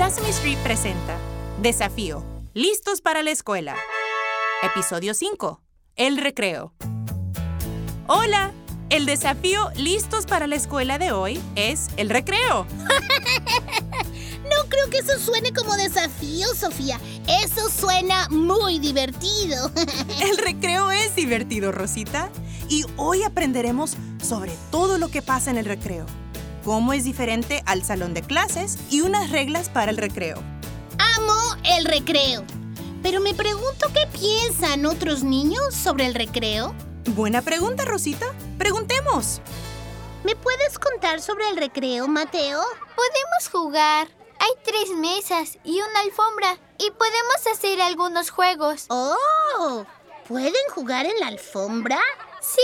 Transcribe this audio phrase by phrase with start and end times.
[0.00, 1.18] Sesame Street presenta
[1.60, 2.24] Desafío.
[2.54, 3.76] Listos para la escuela.
[4.62, 5.60] Episodio 5.
[5.94, 6.72] El recreo.
[8.06, 8.50] Hola.
[8.88, 12.66] El desafío listos para la escuela de hoy es el recreo.
[14.50, 16.98] No creo que eso suene como desafío, Sofía.
[17.44, 19.70] Eso suena muy divertido.
[20.20, 22.30] El recreo es divertido, Rosita.
[22.68, 26.04] Y hoy aprenderemos sobre todo lo que pasa en el recreo.
[26.64, 30.36] Cómo es diferente al salón de clases y unas reglas para el recreo.
[31.16, 32.44] Amo el recreo.
[33.02, 36.74] Pero me pregunto qué piensan otros niños sobre el recreo.
[37.14, 38.26] Buena pregunta, Rosita.
[38.58, 39.40] Preguntemos.
[40.22, 42.60] ¿Me puedes contar sobre el recreo, Mateo?
[42.94, 44.08] Podemos jugar.
[44.38, 48.84] Hay tres mesas y una alfombra y podemos hacer algunos juegos.
[48.88, 49.86] ¡Oh!
[50.28, 51.98] ¿Pueden jugar en la alfombra?
[52.40, 52.60] Sí,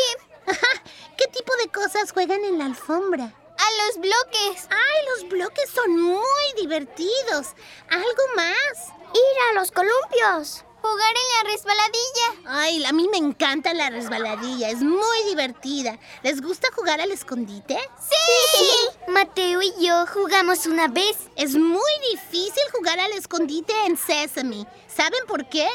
[1.16, 3.32] ¿Qué tipo de cosas juegan en la alfombra?
[3.58, 4.68] A los bloques.
[4.70, 7.54] ¡Ay, los bloques son muy divertidos!
[7.90, 8.88] ¿Algo más?
[9.14, 10.64] Ir a los columpios.
[10.82, 12.42] Jugar en la resbaladilla.
[12.46, 15.98] Ay, a mí me encanta la resbaladilla, es muy divertida.
[16.22, 17.76] ¿Les gusta jugar al escondite?
[17.98, 18.66] Sí.
[19.08, 21.16] Mateo y yo jugamos una vez.
[21.34, 24.66] Es muy difícil jugar al escondite en Sesame.
[24.86, 25.68] ¿Saben por qué?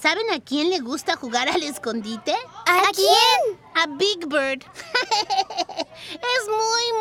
[0.00, 2.32] ¿Saben a quién le gusta jugar al escondite?
[2.66, 3.58] ¿A, quién?
[3.74, 4.62] A Big Bird.
[4.64, 6.97] es muy,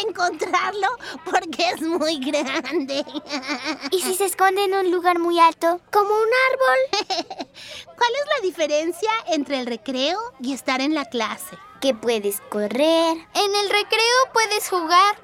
[0.00, 0.88] encontrarlo
[1.24, 3.04] porque es muy grande.
[3.90, 7.16] ¿Y si se esconde en un lugar muy alto, como un árbol?
[7.96, 11.56] ¿Cuál es la diferencia entre el recreo y estar en la clase?
[11.80, 13.16] Que puedes correr.
[13.34, 15.16] En el recreo puedes jugar,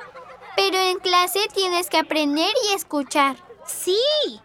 [0.56, 3.36] pero en clase tienes que aprender y escuchar.
[3.66, 3.98] Sí,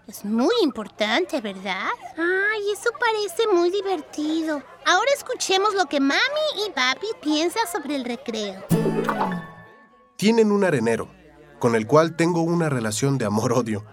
[0.07, 1.89] es muy importante, ¿verdad?
[2.17, 4.63] Ay, eso parece muy divertido.
[4.85, 8.65] Ahora escuchemos lo que mami y papi piensan sobre el recreo.
[10.21, 11.09] Tienen un arenero,
[11.57, 13.83] con el cual tengo una relación de amor-odio,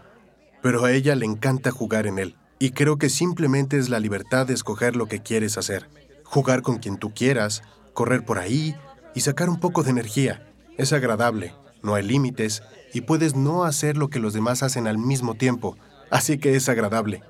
[0.60, 4.46] pero a ella le encanta jugar en él, y creo que simplemente es la libertad
[4.46, 5.88] de escoger lo que quieres hacer.
[6.24, 7.62] Jugar con quien tú quieras,
[7.94, 8.76] correr por ahí
[9.14, 10.46] y sacar un poco de energía.
[10.76, 12.62] Es agradable, no hay límites,
[12.92, 15.78] y puedes no hacer lo que los demás hacen al mismo tiempo,
[16.10, 17.22] así que es agradable.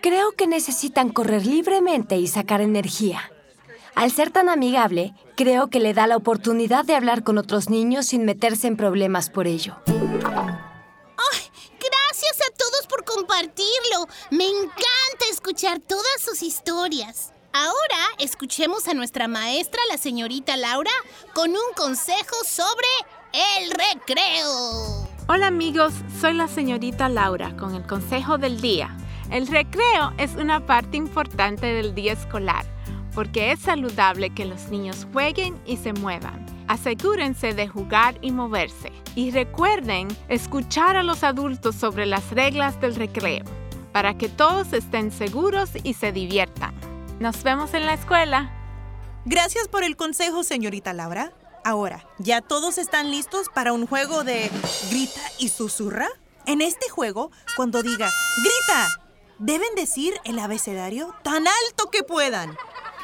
[0.00, 3.30] Creo que necesitan correr libremente y sacar energía.
[3.98, 8.06] Al ser tan amigable, creo que le da la oportunidad de hablar con otros niños
[8.06, 9.74] sin meterse en problemas por ello.
[9.88, 11.40] ¡Ay!
[11.80, 14.06] Gracias a todos por compartirlo.
[14.30, 17.32] Me encanta escuchar todas sus historias.
[17.52, 20.92] Ahora escuchemos a nuestra maestra, la señorita Laura,
[21.34, 22.86] con un consejo sobre
[23.58, 25.08] el recreo.
[25.26, 28.96] Hola amigos, soy la señorita Laura con el consejo del día.
[29.32, 32.64] El recreo es una parte importante del día escolar
[33.14, 36.44] porque es saludable que los niños jueguen y se muevan.
[36.68, 38.92] Asegúrense de jugar y moverse.
[39.14, 43.44] Y recuerden escuchar a los adultos sobre las reglas del recreo
[43.92, 46.74] para que todos estén seguros y se diviertan.
[47.20, 48.52] Nos vemos en la escuela.
[49.24, 51.32] Gracias por el consejo, señorita Laura.
[51.64, 54.50] Ahora, ¿ya todos están listos para un juego de
[54.90, 56.08] grita y susurra?
[56.46, 58.88] En este juego, cuando diga grita,
[59.38, 62.56] deben decir el abecedario tan alto que puedan.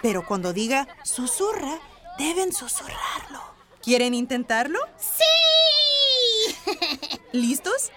[0.04, 1.81] Pero cuando diga susurra,
[2.19, 3.41] deben susurrarlo.
[3.82, 4.78] ¿Quieren intentarlo?
[4.98, 5.25] ¡Sí!
[7.32, 7.91] ¿Listos?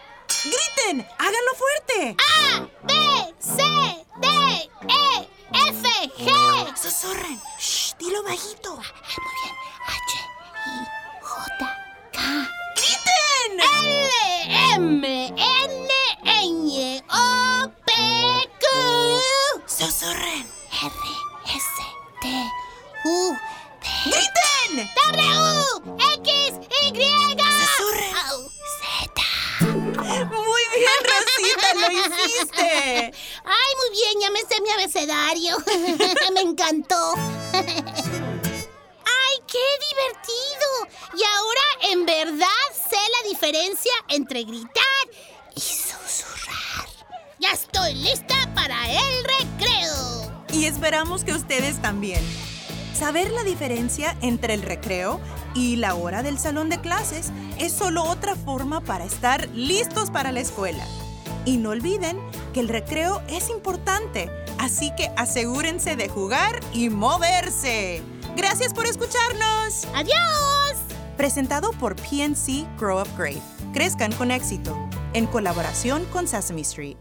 [0.45, 1.05] ¡Griten!
[1.17, 2.15] ¡Háganlo fuerte!
[2.17, 2.93] A, B,
[3.39, 3.61] C,
[4.21, 4.27] D,
[4.87, 5.27] E,
[5.67, 5.83] F,
[6.17, 6.77] G.
[6.77, 7.41] ¡Susurren!
[7.59, 7.97] ¡Shh!
[7.99, 8.77] ¡Dilo bajito!
[8.77, 8.85] Muy
[9.43, 9.55] bien.
[9.87, 10.17] H,
[10.65, 10.87] I,
[11.21, 11.57] J,
[12.13, 12.17] K.
[12.77, 13.51] ¡Griten!
[13.83, 14.09] L,
[14.75, 15.03] M,
[15.35, 15.89] N,
[16.23, 17.91] N, O, P,
[18.61, 18.65] Q.
[19.65, 20.36] ¡Susurren!
[24.77, 24.85] W,
[26.17, 26.93] X, Y.
[28.79, 29.21] Z.
[29.61, 31.73] ¡Muy bien, Rosita!
[31.73, 33.11] ¡Lo hiciste!
[33.43, 35.57] Ay, muy bien, ya me sé mi abecedario.
[36.35, 37.13] me encantó.
[37.53, 37.65] ¡Ay,
[39.47, 40.67] qué divertido!
[41.15, 45.07] Y ahora en verdad sé la diferencia entre gritar
[45.55, 46.87] y susurrar.
[47.39, 50.45] Ya estoy lista para el recreo.
[50.53, 52.23] Y esperamos que ustedes también.
[52.97, 55.19] Saber la diferencia entre el recreo
[55.53, 60.31] y la hora del salón de clases es solo otra forma para estar listos para
[60.31, 60.83] la escuela.
[61.45, 62.17] Y no olviden
[62.55, 68.01] que el recreo es importante, así que asegúrense de jugar y moverse.
[68.35, 69.85] Gracias por escucharnos.
[69.93, 70.81] ¡Adiós!
[71.17, 73.43] Presentado por PNC Grow Up Great.
[73.73, 74.75] Crezcan con éxito.
[75.13, 76.97] En colaboración con Sesame Street.